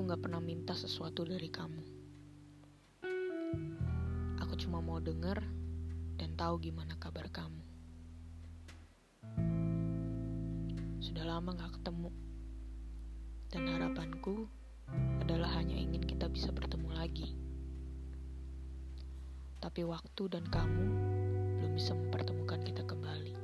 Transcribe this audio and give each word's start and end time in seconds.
Aku 0.00 0.08
gak 0.08 0.24
pernah 0.24 0.40
minta 0.40 0.72
sesuatu 0.72 1.28
dari 1.28 1.52
kamu. 1.52 1.84
Aku 4.40 4.56
cuma 4.56 4.80
mau 4.80 4.96
denger 4.96 5.44
dan 6.16 6.32
tahu 6.40 6.56
gimana 6.56 6.96
kabar 6.96 7.28
kamu. 7.28 7.60
Sudah 11.04 11.28
lama 11.28 11.52
gak 11.52 11.76
ketemu. 11.76 12.08
Dan 13.52 13.68
harapanku 13.68 14.48
adalah 15.20 15.52
hanya 15.60 15.76
ingin 15.76 16.00
kita 16.00 16.32
bisa 16.32 16.48
bertemu 16.48 16.96
lagi. 16.96 17.36
Tapi 19.60 19.84
waktu 19.84 20.32
dan 20.32 20.48
kamu 20.48 20.86
belum 21.60 21.72
bisa 21.76 21.92
mempertemukan 21.92 22.64
kita 22.64 22.88
kembali. 22.88 23.36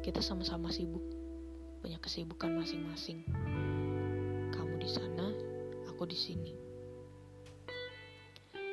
Kita 0.00 0.24
sama-sama 0.24 0.72
sibuk, 0.72 1.13
kesibukan 2.04 2.52
masing-masing. 2.60 3.24
Kamu 4.52 4.76
di 4.76 4.84
sana, 4.84 5.32
aku 5.88 6.04
di 6.04 6.12
sini. 6.12 6.52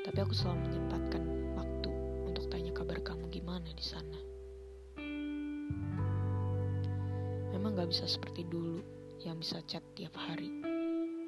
Tapi 0.03 0.19
aku 0.19 0.35
selalu 0.35 0.67
menyempatkan 0.67 1.23
waktu 1.55 1.91
untuk 2.27 2.51
tanya 2.51 2.75
kabar 2.75 2.99
kamu 2.99 3.31
gimana 3.31 3.71
di 3.71 3.85
sana. 3.87 4.19
Memang 7.55 7.79
gak 7.79 7.95
bisa 7.95 8.03
seperti 8.03 8.43
dulu, 8.51 8.83
yang 9.23 9.39
bisa 9.39 9.63
chat 9.63 9.85
tiap 9.95 10.11
hari, 10.19 10.51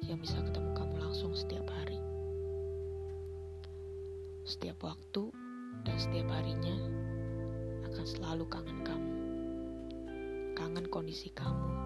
yang 0.04 0.20
bisa 0.20 0.36
ketemu 0.44 0.76
kamu 0.76 1.00
langsung 1.00 1.32
setiap 1.32 1.64
hari. 1.72 1.96
Setiap 4.44 4.76
waktu 4.84 5.32
dan 5.88 5.96
setiap 5.96 6.28
harinya 6.36 6.76
akan 7.88 8.04
selalu 8.04 8.44
kangen 8.52 8.84
kamu 8.84 9.14
kangen 10.54 10.86
kondisi 10.86 11.34
kamu, 11.34 11.83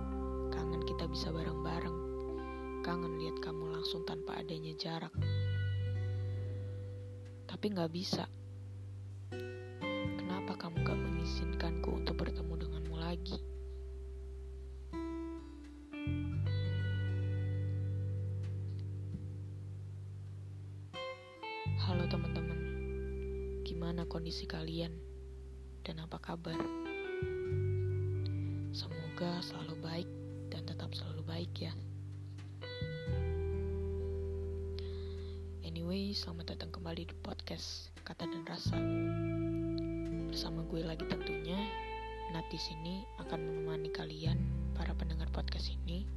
kita 0.98 1.14
bisa 1.14 1.30
bareng-bareng, 1.30 1.98
kangen 2.82 3.22
lihat 3.22 3.38
kamu 3.38 3.70
langsung 3.70 4.02
tanpa 4.02 4.34
adanya 4.34 4.74
jarak. 4.74 5.14
Tapi 7.46 7.66
nggak 7.70 7.86
bisa. 7.94 8.26
Kenapa 10.18 10.58
kamu 10.58 10.82
gak 10.82 10.98
mengizinkanku 10.98 12.02
untuk 12.02 12.18
bertemu 12.18 12.50
denganmu 12.50 12.98
lagi? 12.98 13.38
Halo 21.78 22.10
teman-teman, 22.10 22.58
gimana 23.62 24.02
kondisi 24.10 24.50
kalian 24.50 24.98
dan 25.86 26.02
apa 26.02 26.18
kabar? 26.18 26.58
Semoga 28.74 29.38
selalu 29.46 29.78
baik 29.78 30.17
baik 31.38 31.70
ya. 31.70 31.72
Anyway, 35.62 36.10
selamat 36.10 36.58
datang 36.58 36.74
kembali 36.74 37.06
di 37.06 37.14
podcast 37.22 37.94
Kata 38.02 38.26
dan 38.26 38.42
Rasa. 38.42 38.74
Bersama 40.26 40.66
gue 40.66 40.82
lagi 40.82 41.06
tentunya, 41.06 41.62
Nat 42.34 42.42
di 42.50 42.58
sini 42.58 43.06
akan 43.22 43.38
menemani 43.38 43.86
kalian 43.94 44.34
para 44.74 44.90
pendengar 44.98 45.30
podcast 45.30 45.70
ini 45.70 46.10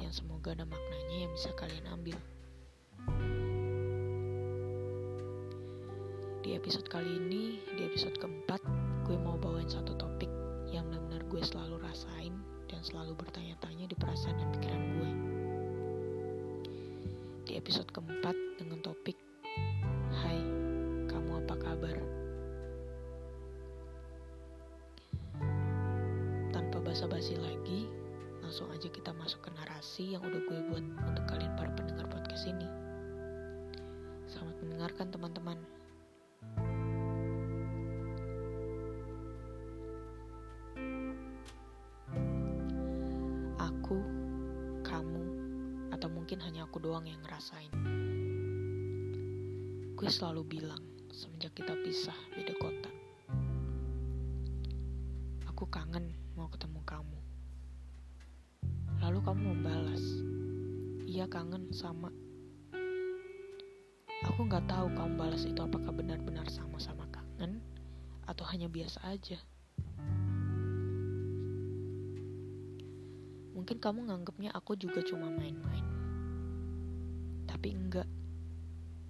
yang 0.00 0.08
semoga 0.16 0.56
ada 0.56 0.64
maknanya 0.64 1.28
yang 1.28 1.32
bisa 1.36 1.52
kalian 1.60 1.84
ambil. 1.92 2.16
Di 6.40 6.56
episode 6.56 6.88
kali 6.88 7.20
ini, 7.20 7.60
di 7.76 7.84
episode 7.84 8.16
keempat, 8.16 8.64
gue 9.04 9.16
mau 9.20 9.36
bawain 9.36 9.68
satu 9.68 9.92
topik 10.00 10.32
yang 10.72 10.88
benar-benar 10.88 11.20
gue 11.28 11.42
selalu 11.44 11.84
rasain 11.84 12.53
dan 12.74 12.82
selalu 12.82 13.14
bertanya-tanya 13.14 13.86
di 13.86 13.94
perasaan 13.94 14.34
dan 14.34 14.50
pikiran 14.50 14.82
gue. 14.98 15.10
Di 17.46 17.54
episode 17.54 17.86
keempat 17.94 18.34
dengan 18.58 18.82
topik 18.82 19.14
Hai, 20.10 20.42
kamu 21.06 21.46
apa 21.46 21.54
kabar? 21.54 21.96
Tanpa 26.50 26.82
basa-basi 26.82 27.38
lagi, 27.38 27.86
langsung 28.42 28.66
aja 28.74 28.90
kita 28.90 29.14
masuk 29.14 29.46
ke 29.46 29.50
narasi 29.54 30.18
yang 30.18 30.26
udah 30.26 30.42
gue 30.42 30.58
buat 30.74 30.82
untuk 30.82 31.24
kalian 31.30 31.54
para 31.54 31.70
pendengar 31.78 32.10
podcast 32.10 32.50
ini. 32.50 32.66
Selamat 34.26 34.58
mendengarkan 34.66 35.14
teman-teman. 35.14 35.58
Mungkin 46.34 46.50
hanya 46.50 46.66
aku 46.66 46.82
doang 46.82 47.06
yang 47.06 47.22
ngerasain. 47.22 47.70
Gue 49.94 50.10
selalu 50.10 50.42
bilang 50.42 50.82
semenjak 51.14 51.54
kita 51.54 51.78
pisah 51.78 52.18
beda 52.34 52.50
kota. 52.58 52.90
Aku 55.46 55.70
kangen 55.70 56.10
mau 56.34 56.50
ketemu 56.50 56.82
kamu. 56.82 57.18
Lalu 58.98 59.18
kamu 59.22 59.42
membalas, 59.54 60.02
iya 61.06 61.30
kangen 61.30 61.70
sama. 61.70 62.10
Aku 64.26 64.50
nggak 64.50 64.66
tahu 64.66 64.90
kamu 64.90 65.14
balas 65.14 65.46
itu 65.46 65.62
apakah 65.62 65.94
benar-benar 65.94 66.50
sama-sama 66.50 67.06
kangen 67.14 67.62
atau 68.26 68.42
hanya 68.50 68.66
biasa 68.66 68.98
aja. 69.06 69.38
Mungkin 73.54 73.78
kamu 73.78 74.10
nganggapnya 74.10 74.50
aku 74.50 74.74
juga 74.74 74.98
cuma 75.06 75.30
main-main. 75.30 75.93
Tapi 77.54 77.70
enggak. 77.70 78.10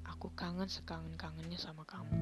Aku 0.05 0.29
kangen 0.37 0.69
sekangen-kangennya 0.69 1.57
sama 1.57 1.89
kamu. 1.89 2.13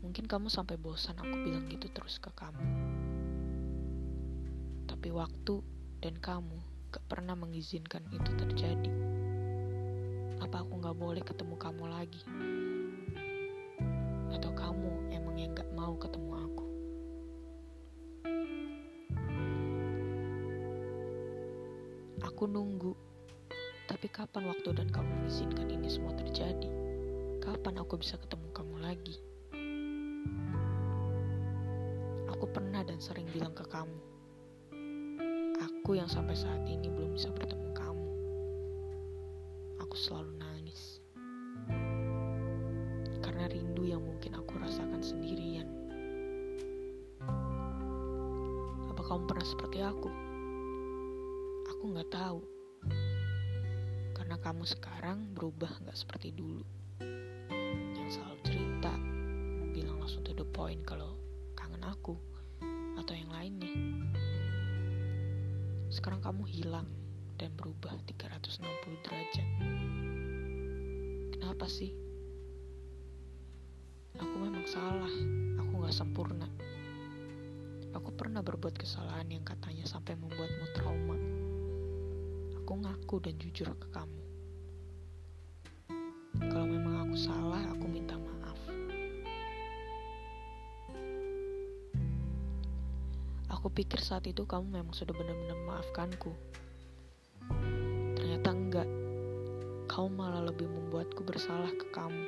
Mungkin 0.00 0.24
kamu 0.24 0.48
sampai 0.48 0.80
bosan 0.80 1.20
aku 1.20 1.44
bilang 1.44 1.68
gitu 1.68 1.92
terus 1.92 2.16
ke 2.16 2.32
kamu. 2.32 2.64
Tapi 4.88 5.12
waktu 5.12 5.60
dan 6.00 6.16
kamu 6.16 6.56
gak 6.88 7.04
pernah 7.12 7.36
mengizinkan 7.36 8.00
itu 8.08 8.30
terjadi. 8.40 8.92
Apa 10.40 10.64
aku 10.64 10.80
gak 10.80 10.96
boleh 10.96 11.20
ketemu 11.20 11.60
kamu 11.60 11.84
lagi? 11.92 12.24
Atau 14.32 14.56
kamu 14.56 15.12
emang 15.12 15.36
yang 15.36 15.52
gak 15.52 15.68
mau 15.76 15.92
ketemu 16.00 16.32
aku? 16.40 16.64
Aku 22.24 22.48
nunggu, 22.48 22.96
tapi 23.96 24.12
kapan 24.12 24.52
waktu 24.52 24.76
dan 24.76 24.92
kamu 24.92 25.08
mengizinkan 25.24 25.72
ini 25.72 25.88
semua 25.88 26.12
terjadi? 26.12 26.68
Kapan 27.40 27.80
aku 27.80 27.96
bisa 27.96 28.20
ketemu 28.20 28.44
kamu 28.52 28.76
lagi? 28.84 29.16
Aku 32.28 32.44
pernah 32.44 32.84
dan 32.84 33.00
sering 33.00 33.24
bilang 33.32 33.56
ke 33.56 33.64
kamu, 33.64 33.96
aku 35.56 35.96
yang 35.96 36.12
sampai 36.12 36.36
saat 36.36 36.60
ini 36.68 36.92
belum 36.92 37.16
bisa 37.16 37.32
bertemu 37.32 37.72
kamu. 37.72 38.08
Aku 39.80 39.96
selalu 39.96 40.44
nangis 40.44 41.00
karena 43.24 43.48
rindu 43.48 43.80
yang 43.88 44.04
mungkin 44.04 44.36
aku 44.36 44.60
rasakan 44.60 45.00
sendirian. 45.00 45.72
Apa 48.92 49.00
kamu 49.00 49.24
pernah 49.24 49.46
seperti 49.48 49.80
aku? 49.80 50.12
Aku 51.72 51.96
nggak 51.96 52.12
tahu. 52.12 52.55
Karena 54.26 54.42
kamu 54.42 54.66
sekarang 54.66 55.38
berubah 55.38 55.70
nggak 55.86 55.94
seperti 55.94 56.34
dulu. 56.34 56.66
Yang 57.94 58.18
selalu 58.18 58.38
cerita, 58.42 58.90
bilang 59.70 60.02
langsung 60.02 60.26
to 60.26 60.34
the 60.34 60.42
point 60.42 60.82
kalau 60.82 61.14
kangen 61.54 61.86
aku 61.86 62.18
atau 62.98 63.14
yang 63.14 63.30
lainnya. 63.30 63.70
Sekarang 65.94 66.18
kamu 66.18 66.42
hilang 66.42 66.90
dan 67.38 67.54
berubah 67.54 67.94
360 68.02 68.66
derajat. 69.06 69.48
Kenapa 71.38 71.70
sih? 71.70 71.94
Aku 74.18 74.36
memang 74.42 74.66
salah, 74.66 75.14
aku 75.54 75.86
nggak 75.86 75.94
sempurna. 75.94 76.50
Aku 77.94 78.10
pernah 78.10 78.42
berbuat 78.42 78.74
kesalahan 78.74 79.30
yang 79.30 79.46
katanya 79.46 79.86
sampai 79.86 80.18
membuatmu 80.18 80.66
trauma 80.74 81.35
aku 82.66 82.82
ngaku 82.82 83.22
dan 83.22 83.38
jujur 83.38 83.70
ke 83.78 83.86
kamu. 83.94 84.22
Kalau 86.50 86.66
memang 86.66 87.06
aku 87.06 87.14
salah, 87.14 87.62
aku 87.70 87.86
minta 87.86 88.18
maaf. 88.18 88.58
Aku 93.54 93.70
pikir 93.70 94.02
saat 94.02 94.26
itu 94.26 94.42
kamu 94.42 94.82
memang 94.82 94.90
sudah 94.90 95.14
benar-benar 95.14 95.54
memaafkanku. 95.62 96.34
Ternyata 98.18 98.50
enggak. 98.50 98.90
Kau 99.86 100.10
malah 100.10 100.42
lebih 100.42 100.66
membuatku 100.66 101.22
bersalah 101.22 101.70
ke 101.70 101.86
kamu. 101.94 102.24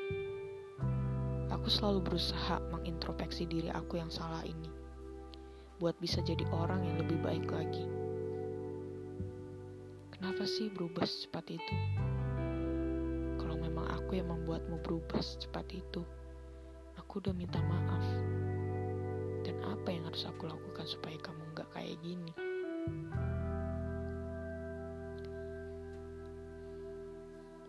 Aku 1.50 1.66
selalu 1.66 2.14
berusaha 2.14 2.62
mengintrospeksi 2.70 3.42
diri 3.50 3.74
aku 3.74 3.98
yang 3.98 4.06
salah 4.14 4.46
ini. 4.46 4.70
buat 5.82 5.98
bisa 5.98 6.22
jadi 6.22 6.42
orang 6.54 6.82
yang 6.86 7.02
lebih 7.02 7.18
baik 7.22 7.46
lagi. 7.50 7.97
Kenapa 10.18 10.50
sih 10.50 10.66
berubah 10.66 11.06
secepat 11.06 11.46
itu? 11.46 11.74
Kalau 13.38 13.54
memang 13.54 13.86
aku 13.86 14.18
yang 14.18 14.26
membuatmu 14.26 14.82
berubah 14.82 15.22
secepat 15.22 15.70
itu, 15.70 16.02
aku 16.98 17.22
udah 17.22 17.30
minta 17.30 17.62
maaf. 17.62 18.02
Dan 19.46 19.62
apa 19.62 19.94
yang 19.94 20.10
harus 20.10 20.26
aku 20.26 20.50
lakukan 20.50 20.90
supaya 20.90 21.14
kamu 21.22 21.38
nggak 21.54 21.70
kayak 21.70 21.94
gini? 22.02 22.34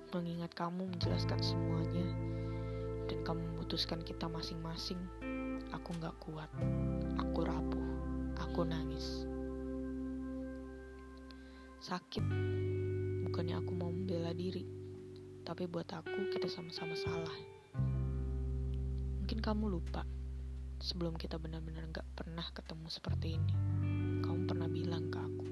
Mengingat 0.10 0.50
kamu 0.58 0.90
menjelaskan 0.90 1.38
semuanya, 1.46 2.08
dan 3.06 3.22
kamu 3.22 3.46
memutuskan 3.54 4.02
kita 4.02 4.26
masing-masing, 4.26 4.98
aku 5.70 5.94
nggak 6.02 6.18
kuat. 6.18 6.50
Aku 7.22 7.46
rapuh. 7.46 7.86
Aku 8.42 8.66
nangis. 8.66 9.29
Sakit. 11.90 12.22
Bukannya 13.26 13.66
aku 13.66 13.74
mau 13.74 13.90
membela 13.90 14.30
diri. 14.30 14.62
Tapi 15.42 15.66
buat 15.66 15.90
aku 15.90 16.30
kita 16.30 16.46
sama-sama 16.46 16.94
salah. 16.94 17.34
Mungkin 19.18 19.42
kamu 19.42 19.74
lupa. 19.74 20.06
Sebelum 20.78 21.18
kita 21.18 21.42
benar-benar 21.42 21.90
gak 21.90 22.06
pernah 22.14 22.46
ketemu 22.54 22.86
seperti 22.94 23.42
ini. 23.42 23.54
Kamu 24.22 24.46
pernah 24.46 24.70
bilang 24.70 25.10
ke 25.10 25.18
aku. 25.18 25.48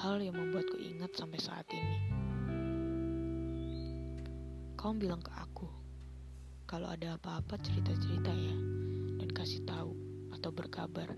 Hal 0.00 0.24
yang 0.24 0.40
membuatku 0.40 0.80
ingat 0.80 1.12
sampai 1.12 1.36
saat 1.36 1.68
ini. 1.68 1.98
Kamu 4.80 4.94
bilang 4.96 5.20
ke 5.20 5.36
aku, 5.36 5.68
kalau 6.64 6.88
ada 6.88 7.20
apa-apa 7.20 7.60
cerita-cerita 7.60 8.32
ya, 8.32 8.56
dan 9.20 9.28
kasih 9.36 9.68
tahu 9.68 9.92
atau 10.32 10.48
berkabar. 10.48 11.12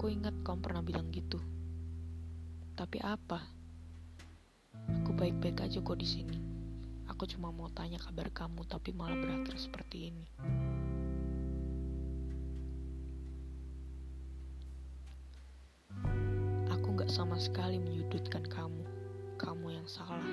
Aku 0.00 0.08
ingat 0.08 0.32
kamu 0.40 0.64
pernah 0.64 0.80
bilang 0.80 1.12
gitu. 1.12 1.36
Tapi 2.72 3.04
apa? 3.04 3.36
Aku 4.96 5.12
baik-baik 5.12 5.60
aja 5.60 5.76
kok 5.76 6.00
di 6.00 6.08
sini. 6.08 6.40
Aku 7.04 7.28
cuma 7.28 7.52
mau 7.52 7.68
tanya 7.68 8.00
kabar 8.00 8.32
kamu, 8.32 8.64
tapi 8.64 8.96
malah 8.96 9.12
berakhir 9.20 9.60
seperti 9.60 10.08
ini. 10.08 10.24
Aku 16.72 16.96
gak 16.96 17.12
sama 17.12 17.36
sekali 17.36 17.76
menyudutkan 17.76 18.48
kamu. 18.48 18.88
Kamu 19.36 19.68
yang 19.68 19.84
salah. 19.84 20.32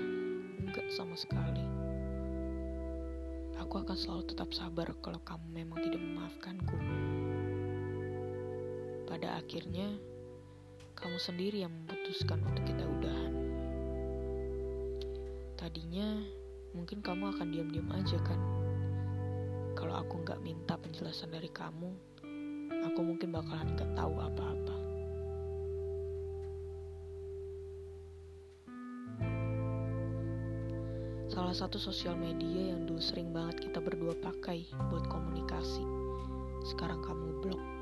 Enggak 0.63 0.88
sama 0.96 1.20
sekali. 1.20 1.68
Aku 3.60 3.84
akan 3.84 4.00
selalu 4.00 4.31
tetap 4.31 4.48
sabar 4.56 4.96
kalau 5.04 5.20
kamu 5.28 5.44
memang 5.52 5.84
tidak 5.84 6.00
memaafkanku. 6.00 6.80
Pada 9.07 9.39
akhirnya, 9.39 9.88
kamu 11.00 11.15
sendiri 11.15 11.63
yang 11.63 11.71
memutuskan 11.71 12.44
untuk 12.44 12.68
kita 12.68 12.83
udahan. 12.83 13.33
Tadinya, 15.56 16.19
mungkin 16.75 17.00
kamu 17.00 17.31
akan 17.31 17.48
diam-diam 17.48 17.88
aja 17.95 18.19
kan? 18.19 18.38
Kalau 19.80 19.95
aku 19.95 20.27
nggak 20.27 20.44
minta 20.44 20.75
penjelasan 20.75 21.31
dari 21.31 21.48
kamu, 21.48 21.88
aku 22.83 23.00
mungkin 23.00 23.31
bakalan 23.31 23.80
nggak 23.80 23.95
tahu 23.95 24.13
apa-apa. 24.19 24.75
Salah 31.31 31.53
satu 31.53 31.80
sosial 31.80 32.18
media 32.18 32.75
yang 32.75 32.83
dulu 32.89 33.00
sering 33.00 33.31
banget 33.31 33.69
kita 33.69 33.80
berdua 33.80 34.18
pakai 34.19 34.68
buat 34.89 35.07
komunikasi. 35.07 35.86
Sekarang 36.65 37.00
kamu 37.06 37.39
blok. 37.45 37.76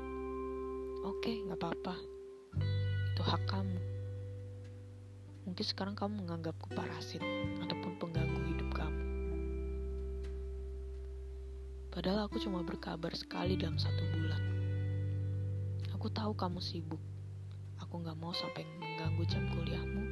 Oke, 1.06 1.38
nggak 1.38 1.62
apa-apa. 1.62 1.94
Itu 3.14 3.22
hak 3.22 3.46
kamu. 3.46 3.78
Mungkin 5.46 5.62
sekarang 5.62 5.94
kamu 5.94 6.26
menganggapku 6.26 6.74
parasit 6.74 7.22
ataupun 7.62 7.94
pengganggu 8.02 8.42
hidup 8.50 8.74
kamu. 8.74 9.02
Padahal 11.94 12.26
aku 12.26 12.42
cuma 12.42 12.66
berkabar 12.66 13.14
sekali 13.14 13.54
dalam 13.54 13.78
satu 13.78 14.02
bulan. 14.18 14.42
Aku 15.94 16.10
tahu 16.10 16.34
kamu 16.34 16.58
sibuk. 16.58 16.98
Aku 17.86 18.02
nggak 18.02 18.18
mau 18.18 18.34
sampai 18.34 18.66
mengganggu 18.82 19.22
jam 19.30 19.46
kuliahmu 19.54 20.04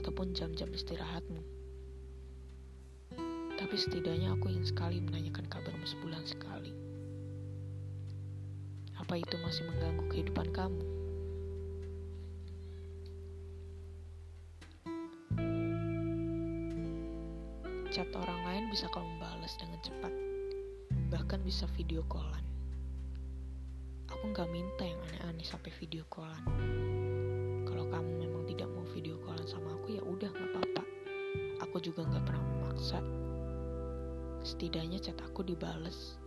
ataupun 0.00 0.32
jam-jam 0.32 0.72
istirahatmu. 0.72 1.44
Tapi 3.60 3.76
setidaknya 3.76 4.32
aku 4.32 4.48
ingin 4.48 4.64
sekali 4.64 4.96
menanyakan 4.96 5.44
kabarmu 5.52 5.84
sebulan 5.84 6.24
sekali. 6.24 6.81
Apa 9.12 9.20
itu 9.20 9.36
masih 9.44 9.68
mengganggu 9.68 10.04
kehidupan 10.08 10.48
kamu? 10.56 10.84
Chat 17.92 18.08
orang 18.16 18.40
lain 18.48 18.64
bisa 18.72 18.88
kamu 18.88 19.12
balas 19.20 19.52
dengan 19.60 19.76
cepat, 19.84 20.12
bahkan 21.12 21.44
bisa 21.44 21.68
video 21.76 22.00
callan. 22.08 22.40
Aku 24.08 24.32
nggak 24.32 24.48
minta 24.48 24.80
yang 24.80 24.96
aneh-aneh 25.04 25.44
sampai 25.44 25.68
video 25.76 26.08
callan. 26.08 26.48
Kalau 27.68 27.84
kamu 27.92 28.16
memang 28.16 28.48
tidak 28.48 28.72
mau 28.72 28.88
video 28.96 29.20
callan 29.28 29.44
sama 29.44 29.76
aku 29.76 29.92
ya 29.92 30.00
udah 30.08 30.32
nggak 30.32 30.50
apa-apa. 30.56 30.82
Aku 31.68 31.84
juga 31.84 32.08
nggak 32.08 32.24
pernah 32.24 32.44
memaksa 32.56 33.04
Setidaknya 34.40 35.04
chat 35.04 35.20
aku 35.20 35.44
dibales. 35.44 36.21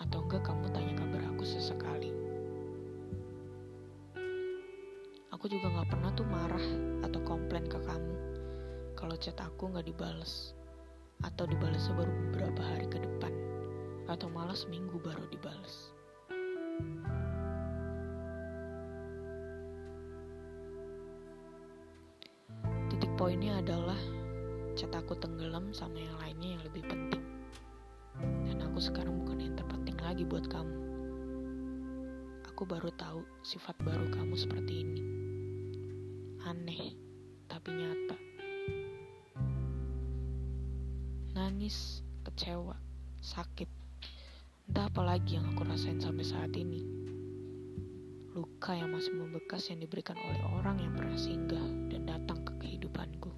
Atau 0.00 0.24
enggak 0.24 0.48
kamu 0.48 0.72
tanya 0.72 0.94
kabar 0.96 1.22
aku 1.28 1.44
sesekali. 1.44 2.10
Aku 5.30 5.48
juga 5.48 5.72
gak 5.72 5.88
pernah 5.92 6.10
tuh 6.16 6.28
marah 6.28 6.66
atau 7.00 7.20
komplain 7.24 7.64
ke 7.64 7.80
kamu 7.80 8.14
kalau 8.96 9.16
chat 9.16 9.36
aku 9.40 9.72
gak 9.72 9.84
dibales. 9.84 10.52
Atau 11.20 11.44
dibalesnya 11.44 11.96
baru 12.00 12.12
beberapa 12.28 12.60
hari 12.64 12.88
ke 12.88 12.96
depan. 12.96 13.32
Atau 14.08 14.32
malah 14.32 14.56
seminggu 14.56 14.96
baru 15.00 15.22
dibales. 15.28 15.92
Titik 22.90 23.12
poinnya 23.20 23.60
adalah 23.62 24.00
chat 24.74 24.90
aku 24.96 25.14
tenggelam 25.14 25.70
sama 25.76 26.00
yang 26.02 26.16
lainnya 26.18 26.58
yang 26.58 26.62
lebih 26.66 26.82
penting. 26.88 27.24
Dan 28.50 28.58
aku 28.66 28.82
sekarang 28.82 29.14
bukan 29.22 29.29
lagi 30.10 30.26
buat 30.26 30.50
kamu. 30.50 30.76
Aku 32.50 32.66
baru 32.66 32.90
tahu 32.98 33.22
sifat 33.46 33.78
baru 33.78 34.10
kamu 34.10 34.34
seperti 34.34 34.82
ini. 34.82 35.02
Aneh, 36.50 36.98
tapi 37.46 37.70
nyata. 37.78 38.18
Nangis, 41.30 42.02
kecewa, 42.26 42.74
sakit. 43.22 43.70
Entah 44.66 44.90
apa 44.90 45.14
lagi 45.14 45.38
yang 45.38 45.46
aku 45.54 45.62
rasain 45.62 46.02
sampai 46.02 46.26
saat 46.26 46.50
ini. 46.58 46.82
Luka 48.34 48.74
yang 48.74 48.90
masih 48.90 49.14
membekas 49.14 49.70
yang 49.70 49.78
diberikan 49.78 50.18
oleh 50.18 50.42
orang 50.58 50.82
yang 50.82 50.90
pernah 50.98 51.14
singgah 51.14 51.70
dan 51.86 52.10
datang 52.10 52.42
ke 52.42 52.58
kehidupanku. 52.58 53.30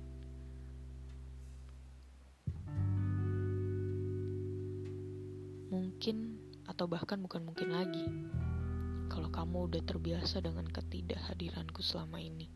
Mungkin 5.69 6.49
atau 6.73 6.89
bahkan 6.89 7.21
bukan 7.21 7.45
mungkin 7.45 7.69
lagi 7.69 8.09
kalau 9.13 9.29
kamu 9.29 9.69
udah 9.69 9.83
terbiasa 9.85 10.41
dengan 10.41 10.65
ketidakhadiranku 10.65 11.85
selama 11.85 12.17
ini. 12.17 12.49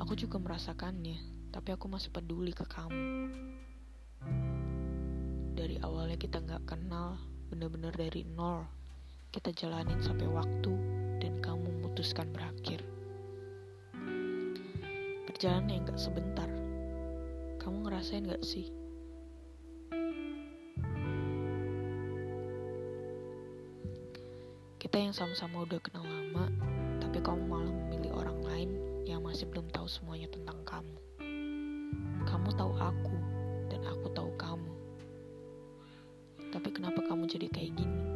Aku 0.00 0.16
juga 0.16 0.40
merasakannya, 0.40 1.20
tapi 1.52 1.76
aku 1.76 1.92
masih 1.92 2.08
peduli 2.08 2.56
ke 2.56 2.64
kamu. 2.64 3.28
Dari 5.52 5.76
awalnya 5.84 6.16
kita 6.16 6.40
gak 6.40 6.64
kenal, 6.64 7.20
bener-bener 7.52 7.92
dari 7.92 8.24
nol. 8.24 8.64
Kita 9.28 9.52
jalanin 9.52 10.00
sampai 10.00 10.32
waktu 10.32 10.72
dan 11.20 11.36
kamu 11.44 11.84
memutuskan 11.84 12.32
berakhir. 12.32 12.80
Perjalanan 15.28 15.68
yang 15.68 15.84
gak 15.84 16.00
sebentar. 16.00 16.48
Kamu 17.60 17.84
ngerasain 17.84 18.24
gak 18.24 18.40
sih? 18.40 18.81
Kita 24.92 25.08
yang 25.08 25.16
sama-sama 25.16 25.64
udah 25.64 25.80
kenal 25.80 26.04
lama, 26.04 26.52
tapi 27.00 27.16
kamu 27.24 27.48
malah 27.48 27.72
memilih 27.72 28.12
orang 28.12 28.44
lain 28.44 28.70
yang 29.08 29.24
masih 29.24 29.48
belum 29.48 29.64
tahu 29.72 29.88
semuanya 29.88 30.28
tentang 30.28 30.60
kamu. 30.68 30.96
Kamu 32.28 32.52
tahu 32.52 32.76
aku, 32.76 33.16
dan 33.72 33.80
aku 33.88 34.12
tahu 34.12 34.28
kamu. 34.36 34.72
Tapi 36.52 36.68
kenapa 36.76 37.00
kamu 37.08 37.24
jadi 37.24 37.48
kayak 37.48 37.72
gini? 37.72 38.11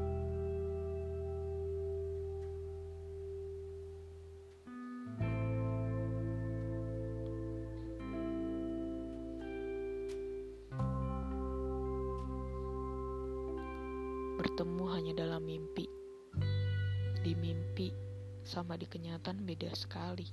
Sama 18.47 18.79
di 18.79 18.87
kenyataan 18.87 19.43
beda 19.43 19.75
sekali. 19.75 20.31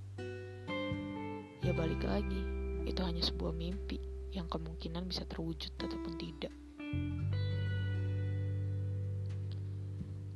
Ya 1.66 1.74
balik 1.74 2.06
lagi, 2.06 2.46
itu 2.86 3.02
hanya 3.02 3.26
sebuah 3.26 3.58
mimpi 3.58 3.98
yang 4.30 4.46
kemungkinan 4.46 5.10
bisa 5.10 5.26
terwujud 5.26 5.74
ataupun 5.82 6.14
tidak. 6.22 6.54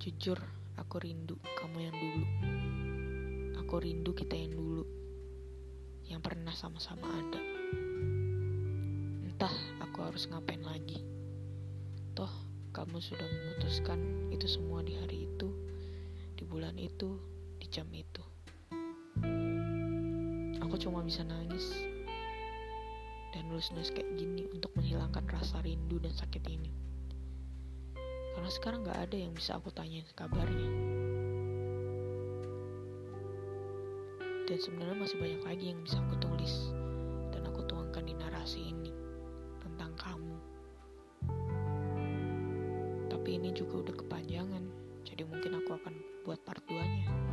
Jujur, 0.01 0.41
aku 0.73 1.05
rindu 1.05 1.37
kamu 1.37 1.77
yang 1.85 1.93
dulu. 1.93 2.25
Aku 3.61 3.77
rindu 3.77 4.09
kita 4.17 4.33
yang 4.33 4.57
dulu. 4.57 4.85
Yang 6.09 6.21
pernah 6.33 6.57
sama-sama 6.57 7.05
ada. 7.05 7.41
Entah 9.21 9.53
aku 9.85 10.01
harus 10.01 10.25
ngapain 10.25 10.65
lagi. 10.65 11.05
Toh, 12.17 12.33
kamu 12.73 12.97
sudah 12.97 13.27
memutuskan 13.29 14.01
itu 14.33 14.49
semua 14.49 14.81
di 14.81 14.97
hari 14.97 15.29
itu, 15.29 15.53
di 16.33 16.41
bulan 16.41 16.73
itu, 16.81 17.36
jam 17.77 17.85
itu. 17.93 18.25
Aku 20.65 20.81
cuma 20.81 21.05
bisa 21.05 21.21
nangis 21.21 21.77
dan 23.29 23.45
nulis-nulis 23.53 23.93
kayak 23.93 24.17
gini 24.17 24.49
untuk 24.49 24.73
menghilangkan 24.73 25.21
rasa 25.29 25.61
rindu 25.61 26.01
dan 26.01 26.09
sakit 26.09 26.41
ini. 26.49 26.73
Karena 28.33 28.49
sekarang 28.49 28.81
gak 28.81 28.97
ada 28.97 29.13
yang 29.13 29.29
bisa 29.29 29.61
aku 29.61 29.69
tanyain 29.69 30.09
kabarnya. 30.17 30.73
Dan 34.49 34.57
sebenarnya 34.57 34.97
masih 34.97 35.21
banyak 35.21 35.41
lagi 35.45 35.65
yang 35.69 35.79
bisa 35.85 36.01
aku 36.01 36.17
tulis 36.17 36.73
dan 37.29 37.45
aku 37.45 37.61
tuangkan 37.69 38.01
di 38.09 38.17
narasi 38.17 38.73
ini 38.73 38.89
tentang 39.61 39.93
kamu. 40.01 40.37
Tapi 43.05 43.29
ini 43.37 43.53
juga 43.53 43.85
udah 43.85 43.95
kepanjangan, 44.01 44.65
jadi 45.05 45.29
mungkin 45.29 45.61
aku 45.61 45.77
akan 45.77 45.93
buat 46.25 46.41
part 46.41 46.65
2-nya, 46.65 47.26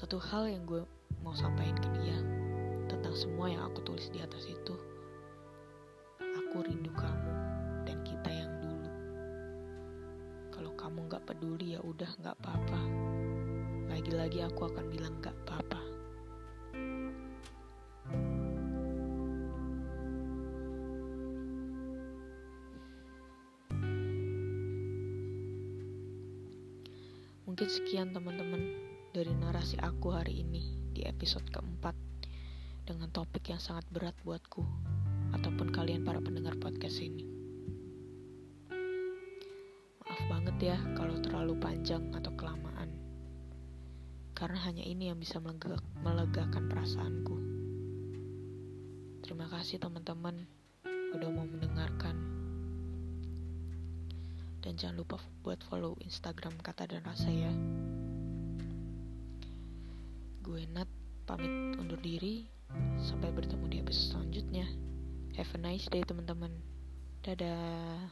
Satu 0.00 0.16
hal 0.16 0.48
yang 0.48 0.64
gue 0.64 0.80
mau 1.20 1.36
sampaikan 1.36 1.76
ke 1.76 1.88
dia 2.00 2.16
tentang 2.88 3.12
semua 3.12 3.52
yang 3.52 3.68
aku 3.68 3.84
tulis 3.84 4.08
di 4.08 4.16
atas 4.24 4.48
itu, 4.48 4.72
aku 6.16 6.64
rindu 6.64 6.88
kamu 6.96 7.32
dan 7.84 8.00
kita 8.00 8.32
yang 8.32 8.48
dulu. 8.64 8.90
Kalau 10.56 10.72
kamu 10.72 11.04
gak 11.04 11.28
peduli 11.28 11.76
ya 11.76 11.84
udah 11.84 12.08
gak 12.16 12.32
apa-apa. 12.40 12.80
Lagi-lagi 13.92 14.40
aku 14.40 14.72
akan 14.72 14.88
bilang 14.88 15.20
gak 15.20 15.36
apa-apa. 15.44 15.79
Aku 29.80 30.12
hari 30.12 30.44
ini 30.44 30.76
di 30.92 31.08
episode 31.08 31.48
keempat 31.48 31.96
dengan 32.84 33.08
topik 33.08 33.48
yang 33.48 33.56
sangat 33.56 33.88
berat 33.88 34.12
buatku 34.20 34.60
ataupun 35.32 35.72
kalian 35.72 36.04
para 36.04 36.20
pendengar 36.20 36.52
podcast 36.60 37.00
ini. 37.00 37.24
Maaf 40.04 40.20
banget 40.28 40.56
ya 40.60 40.78
kalau 40.92 41.16
terlalu 41.24 41.56
panjang 41.56 42.12
atau 42.12 42.28
kelamaan. 42.36 42.92
Karena 44.36 44.60
hanya 44.68 44.84
ini 44.84 45.08
yang 45.08 45.16
bisa 45.16 45.40
melega 45.40 45.80
melegakan 46.04 46.68
perasaanku. 46.68 47.36
Terima 49.24 49.48
kasih 49.48 49.80
teman-teman 49.80 50.44
udah 51.16 51.28
mau 51.32 51.48
mendengarkan. 51.48 52.16
Dan 54.60 54.76
jangan 54.76 55.00
lupa 55.00 55.16
buat 55.40 55.64
follow 55.64 55.96
Instagram 56.04 56.60
kata 56.60 56.84
dan 56.84 57.00
rasa 57.00 57.32
ya. 57.32 57.52
Gue 60.50 60.66
Nat 60.74 60.90
pamit 61.30 61.78
undur 61.78 62.02
diri. 62.02 62.42
Sampai 62.98 63.30
bertemu 63.30 63.70
di 63.70 63.76
episode 63.86 64.18
selanjutnya. 64.18 64.66
Have 65.38 65.54
a 65.54 65.58
nice 65.62 65.86
day 65.86 66.02
teman-teman. 66.02 66.50
Dadah. 67.22 68.10